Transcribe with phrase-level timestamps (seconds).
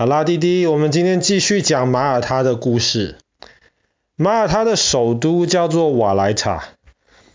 [0.00, 3.16] 好啦，弟弟，我们今天继续讲马耳他的故事。
[4.16, 6.64] 马耳他的首都叫做瓦莱塔。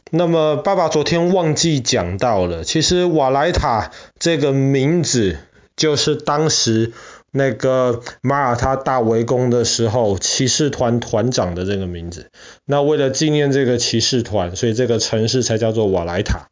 [0.09, 5.37] 那么，爸爸昨天忘记讲到了，其实瓦莱塔这个名字
[5.75, 6.91] 就是当时
[7.31, 12.31] 那个马耳他大围攻的时候，骑士团团长的这个名字。
[12.65, 16.47] 那为了纪念这个骑士团，所以这个城市才叫做瓦莱塔。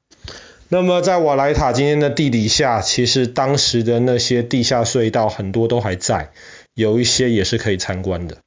[0.73, 6.31] 那么在瓦莱塔今天的地底下，其实当时的那些地下隧道很多都还在，
[6.73, 8.37] 有一些也是可以参观的。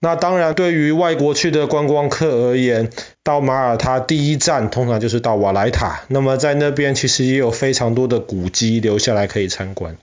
[0.00, 2.88] 那当然，对于外国去的观光客而言，
[3.22, 6.00] 到马耳他第一站通常就是到瓦莱塔。
[6.08, 9.98] 那么在那边其实也有非常多的古迹留下来可以参观。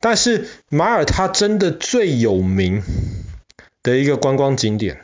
[0.00, 2.82] 但是马耳他真的最有名
[3.84, 5.03] 的一个观光景点。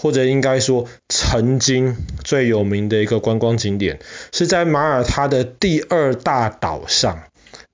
[0.00, 4.00] 或者应该说，曾经最有名的一个观光景点，
[4.32, 7.24] 是在马耳他的第二大岛上，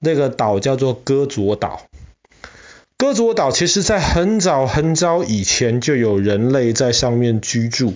[0.00, 1.86] 那个岛叫做戈佐岛。
[2.98, 7.94] 戈佐岛其实在很早很早以前就有人类在上面居住。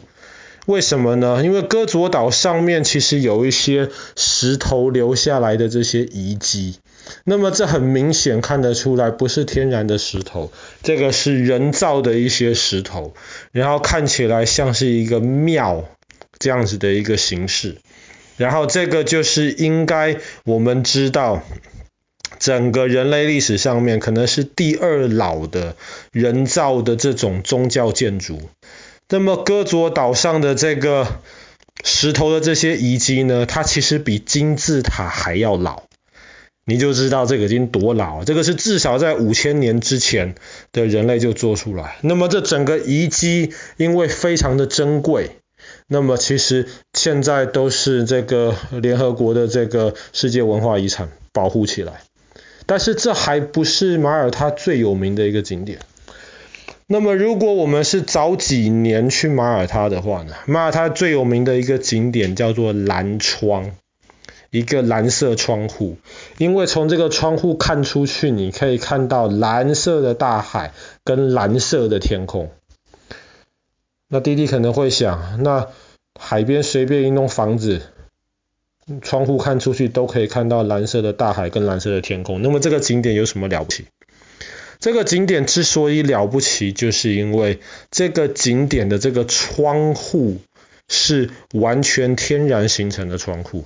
[0.66, 1.42] 为什么呢？
[1.42, 6.76] 因为戈佐岛上面其实有一些石头留下来的这些遗迹。
[7.24, 13.14] 那么这很明显看得出来，不是天然的石头，这个是人造的一些石头，
[13.52, 15.84] 然后看起来像是一个庙
[16.38, 17.78] 这样子的一个形式。
[18.36, 21.42] 然后这个就是应该我们知道，
[22.38, 25.76] 整个人类历史上面可能是第二老的
[26.10, 28.40] 人造的这种宗教建筑。
[29.10, 31.20] 那么戈佐岛上的这个
[31.84, 35.89] 石头的这些遗迹呢，它其实比金字塔还要老。
[36.66, 40.34] 你就知道这个已经多老，这个是至少在五千年之前
[40.72, 41.96] 的人类就做出来。
[42.02, 45.30] 那么这整个遗迹因为非常的珍贵，
[45.88, 52.02] 那么其实现在都是这个联合国的这个世界文化遗产保护起来。
[52.66, 55.80] 但是这还不是马耳他最有名的一个景点。
[56.86, 63.72] 那么如果我们是早几年去马耳他的话呢，马耳他最有名的一个景点叫做蓝窗。
[64.50, 65.96] 一个蓝色窗户，
[66.38, 70.72] 因为从这个窗户看出去，你可以看到蓝色的大海
[71.04, 72.50] 跟蓝色的天空。
[74.08, 75.68] 那弟弟可能会想，那
[76.18, 77.82] 海边随便一栋房子，
[79.02, 83.86] 窗户看出去都可以看到蓝色的大海跟蓝色的天空，那么这个景点有什么了不起？
[84.80, 90.38] 这个景点之所以了不起，就是因为这个景点的这个窗户
[90.88, 93.64] 是完全天然形成的窗户。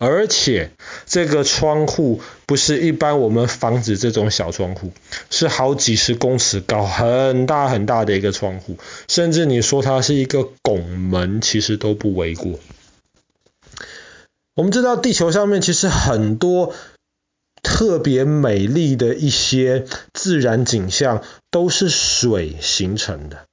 [0.00, 0.70] 而且
[1.04, 4.92] 这个窗户不是一般我们房子这种小窗户，
[5.28, 8.78] 是好几十公尺高、很大很大的一个窗户，
[9.08, 12.58] 甚至你说它是一个拱门，其实都不为过。
[14.54, 16.74] 我们知道地球上面其实很多
[17.62, 19.84] 特别美丽的一些
[20.14, 23.44] 自然景象都是水形成的。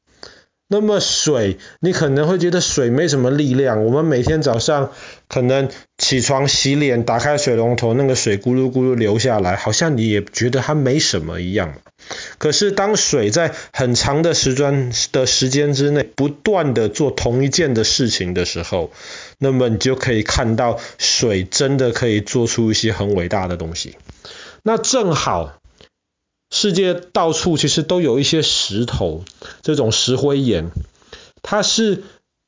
[0.69, 3.85] 那么水，你可能会觉得水没什么力量。
[3.85, 4.91] 我们每天早上
[5.29, 11.75] 可能起床洗脸，打开水龙头，那个水咕噜咕噜流下来，好像你也觉得它没什么一样。
[12.37, 18.91] 可是当水在很长的时间的时间之内不断的做同一件的事情的时候，
[19.39, 23.95] 那么你就可以看到水真的可以做出一些很伟大的东西。
[24.63, 25.53] 那正好。
[26.49, 29.23] 世界到处其实都有一些石头，
[29.61, 30.71] 这种石灰岩，
[31.41, 32.03] 它是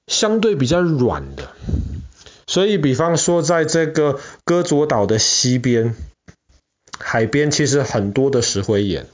[0.08, 1.52] 相对比较软的，
[2.48, 5.96] 所以比方说在这个戈佐岛的西边
[6.98, 9.06] 海边，其实很多的石灰岩，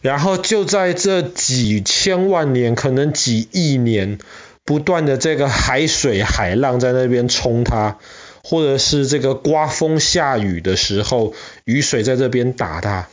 [0.00, 4.18] 然后就在这几千万年，可能几亿年，
[4.64, 7.98] 不断的这个海水海浪在那边冲它，
[8.42, 11.34] 或者是这个刮风下雨的时候，
[11.64, 13.08] 雨水在这边打它。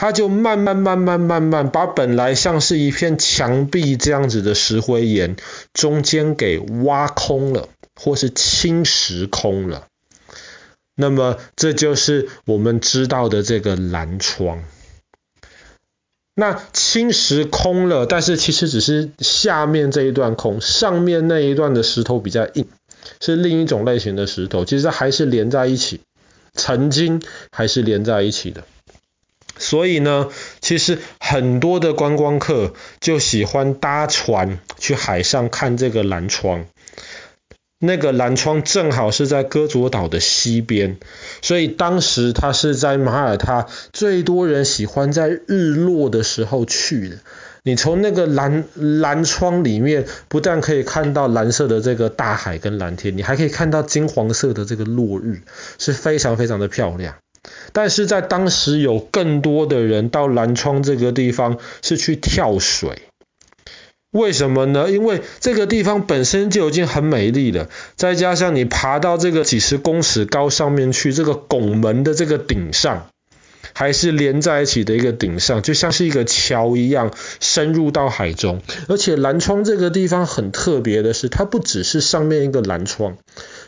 [0.00, 5.34] 它就慢慢慢慢慢慢把本来像是一片墙壁这样子的石灰岩
[5.74, 9.88] 中间给挖空了，或是侵蚀空了。
[10.94, 14.62] 那么这就是我们知道的这个蓝窗。
[16.36, 22.68] 那侵蚀空了，但是其实只是下面这一段空，上面那一段的石头比较硬，
[23.20, 26.02] 是另一种类型的石头，其实还是连在一起，
[26.54, 27.20] 曾经
[27.50, 28.62] 还是连在一起的。
[29.58, 30.28] 所以呢，
[30.60, 36.64] 其实很多的观光客就喜欢搭船去海上看这个蓝窗。
[37.80, 40.96] 那个蓝窗正好是在戈佐岛的西边，
[41.42, 47.18] 所以当时它是在马耳他最多人喜欢在日落的时候去的。
[47.62, 55.42] 你从那个蓝蓝窗里面，不但可以看到蓝色的这个大海跟蓝天，你还可以看到金黄色的这个落日，
[55.78, 57.14] 是非常非常的漂亮。
[57.72, 63.02] 但是在当时有更多的人到蓝窗这个地方是去跳水。
[64.10, 64.90] 为什么呢？
[64.90, 73.10] 因为这个地方本身就已经很美丽了，再加上你爬到这个几十公尺高上面去，这个拱门的这个顶上，
[73.74, 78.62] 还是连在一起的一个顶上，就像是一个桥一样，深入到海中。
[78.88, 83.18] 而且蓝窗这个地方很特别的是，它不只是上面一个蓝窗，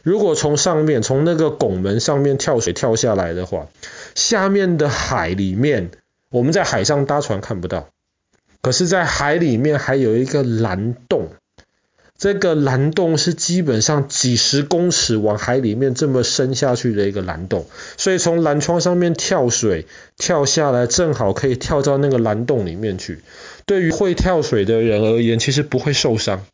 [0.02, 3.68] 如果从上面从那个拱门上面跳水跳下来的话，
[4.14, 5.90] 下面的海里面，
[6.30, 7.88] 我们在海上搭船看不到。
[8.62, 11.30] 可是，在海里面还有一个蓝洞，
[12.18, 17.64] 这个蓝洞是基本上几十公尺往海里面这么深下去的一个蓝洞，
[17.96, 19.86] 所以从蓝窗上面跳水
[20.18, 23.20] 跳下来，正好可以跳到那个蓝洞里面去。
[23.64, 26.44] 对于会跳水的人而言，其实不会受伤。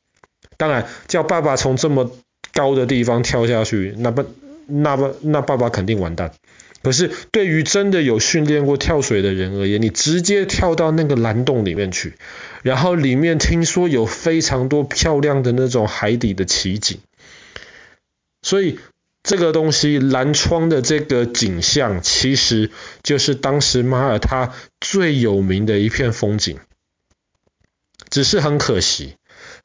[0.56, 2.10] 当然，叫爸爸从这么
[2.56, 4.24] 高的地方跳下去，那不，
[4.66, 6.32] 那不，那爸爸肯定完蛋。
[6.82, 12.14] 可是，对于真的有训练过跳水的人而言，你直接跳到那个蓝洞里面去，
[12.62, 16.98] 然后里面听说有非常多漂亮的那种海底的奇景，
[18.42, 18.78] 所以
[19.24, 22.70] 这个东西蓝窗的这个景象，其实
[23.02, 26.58] 就是当时马耳他最有名的一片风景。
[28.08, 29.16] 只是很可惜，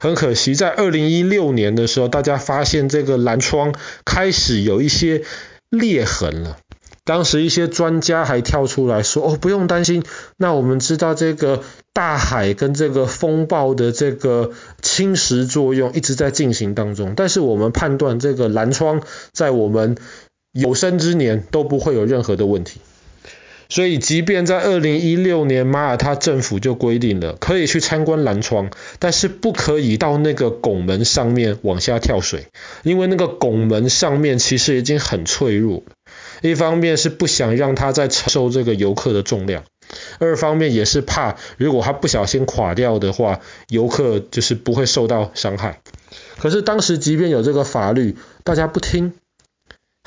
[0.02, 3.72] 很可惜，在二零一六年的时候，大家发现这个蓝窗
[4.04, 5.22] 开始有一些
[5.70, 6.58] 裂痕了。
[7.04, 10.02] 当时一些专家还跳出来说：“哦，不用担心，
[10.36, 11.62] 那我们知道这个
[11.92, 14.50] 大海跟这个风暴的这个
[14.80, 19.02] 侵蚀作用一直在进行当中，但是我们判断这个蓝窗
[19.32, 19.96] 在我们
[20.50, 22.80] 有生之年都不会有任何的问题。”
[23.72, 32.48] 所以，即便在二零一六年，马耳他政府就规定了可以去参观蓝窗，但是不可以到那个拱门上面往下跳水，
[32.82, 35.84] 因为那个拱门上面其实已经很脆弱。
[36.42, 39.64] 一方面是不想让它再承受这个游客的重量，
[40.18, 43.40] 二方面也是怕如果它不小心垮掉的话，
[43.70, 45.80] 游客就是不会受到伤害。
[46.36, 49.14] 可是当时即便有这个法律，大家不听。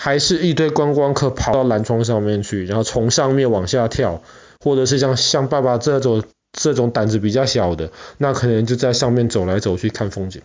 [0.06, 4.22] 还是一堆观光客跑到蓝窗上面去，然后从上面往下跳，
[4.60, 6.24] 或者是像像爸爸这种
[6.54, 10.44] 这种胆子比较小的，那可能就在上面走来走去看风景。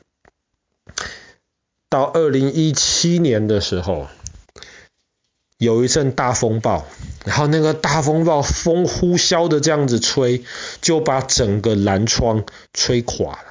[1.90, 4.06] 到二零一七年的时候，
[5.58, 6.86] 有一阵大风暴，
[7.26, 10.42] 然后那个大风暴风呼啸的这样子吹，
[10.80, 13.50] 就把整个蓝窗吹垮了。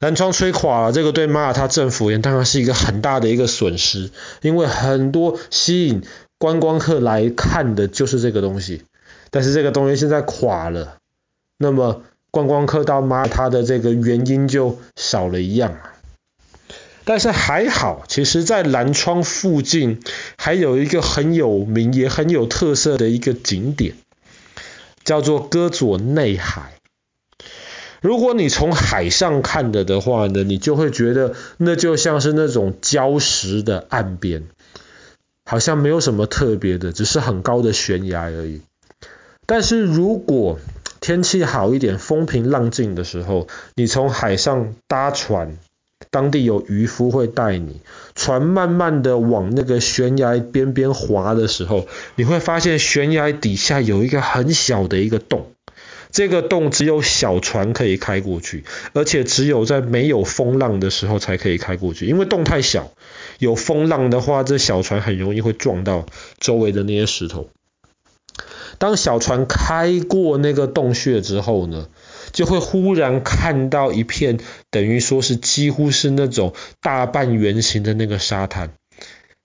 [0.00, 4.10] 蓝窗吹垮了，这个对马耳他政府也当然是一个很大的一个损失，
[4.40, 6.02] 因为很多吸引
[6.38, 8.82] 观光客来看的就是这个东西，
[9.30, 10.96] 但是这个东西现在垮了，
[11.58, 15.76] 那么观光客到马耳他的这个原因就少了一样。
[17.04, 20.00] 但是还好，其实在蓝窗附近
[20.38, 23.96] 还有一个很有名也很有特色的一个景点，
[25.04, 26.79] 叫做戈佐内海。
[28.00, 34.44] 如果你从海上看的的话呢，你就会觉得那就像是那种礁石的岸边，
[35.44, 38.62] 好像没有什么特别的，只是很高的悬崖而已。
[39.46, 40.58] 但是如果
[41.00, 45.56] 天气好一点，风平浪静的时候，你从海上搭船，
[46.10, 47.80] 当地有渔夫会带你，
[48.14, 51.86] 船慢慢的往那个悬崖边边划的时候，
[52.16, 55.52] 你会发现悬崖底下有一个很小的一个洞。
[56.12, 62.90] 这个洞只有小船可以开过去，而且只有在没有风浪的时候才可以开过去，因为洞太小，
[63.38, 66.06] 有风浪的话，这小船很容易会撞到
[66.38, 67.48] 周围的那些石头。
[68.78, 71.88] 当小船开过那个洞穴之后呢，
[72.32, 74.38] 就会忽然看到一片
[74.70, 78.72] 等于说是几乎是那种大半圆形的那个沙滩，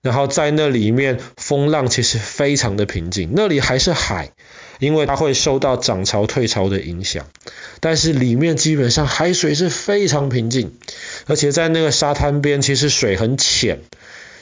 [0.02, 4.32] 然后在那里面风浪其实非常的平静，那里还是海。
[4.78, 7.26] 因为它会受到涨潮退潮的影响，
[7.80, 10.72] 但是里面基本上海水是非常平静，
[11.26, 13.80] 而且在那个沙滩边其实水很浅，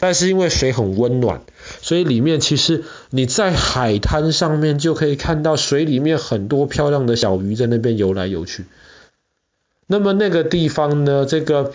[0.00, 1.42] 但是因为水很温暖，
[1.82, 8.64] 所以里面其实你在海滩上面就可以看到水里面很多漂亮的小鱼在那边游来游去。
[9.86, 11.72] 那么那个地方呢，这个。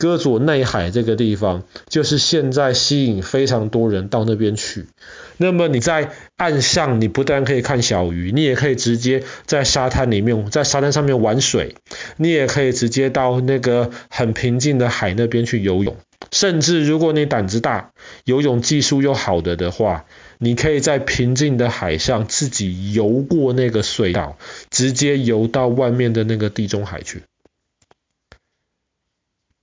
[0.00, 4.86] 戈佐内海这个地方，就是现在吸引非常多人到那边去。
[5.36, 11.74] 那么你在岸上，你不但可以看小鱼，你也可以直接在沙滩里面，在沙滩上面玩水，
[12.16, 15.98] 你也可以直接到那个很平静的海那边去游泳。
[16.32, 17.90] 甚至如果你胆子大，
[18.24, 20.06] 游泳技术又好的的话，
[20.38, 24.38] 你可以在平静的海上自己游过那个隧道，
[24.70, 27.22] 直接游到外面的那个地中海去。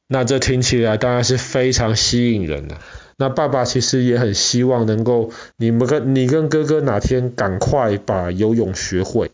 [0.08, 2.78] 那这听起来当然是非常吸引人的。
[3.18, 9.32] 那爸爸其实也很希望能够你们跟你跟哥哥哪天赶快把游泳学会。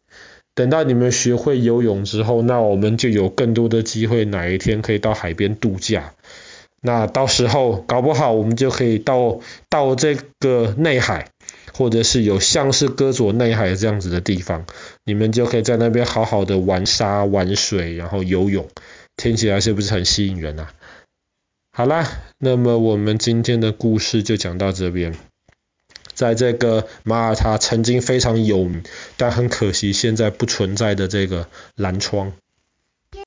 [0.56, 6.14] 等到你们学会游泳之后，那我们就有更多的机会，哪一天可以到海边度假。
[6.80, 9.40] 那到时候搞不好我们就可以到
[9.70, 11.30] 到这个内海，
[11.74, 14.66] 或者是有像是戈佐内海这样子的地方，
[15.06, 18.68] 你们就可以在那边好好的玩沙玩水，然后游泳，
[19.16, 20.74] 听起来是不是很吸引人啊？
[21.72, 25.16] 好啦，那么我们今天的故事就讲到这边。
[26.14, 28.84] 在这个马耳他曾经非常有名，
[29.18, 32.34] 但很可惜现在不存在的这个蓝窗。